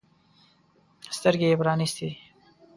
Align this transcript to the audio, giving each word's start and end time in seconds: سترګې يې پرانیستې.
سترګې 1.17 1.47
يې 1.51 1.59
پرانیستې. 1.61 2.09